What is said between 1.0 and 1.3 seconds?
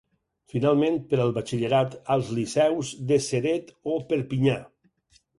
per